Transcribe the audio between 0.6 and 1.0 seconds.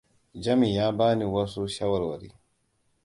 ya